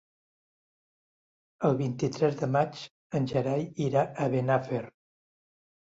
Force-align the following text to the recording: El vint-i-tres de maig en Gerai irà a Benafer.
El 1.69 1.77
vint-i-tres 1.83 2.39
de 2.41 2.49
maig 2.55 2.81
en 3.21 3.31
Gerai 3.33 3.69
irà 3.89 4.07
a 4.25 4.31
Benafer. 4.37 4.85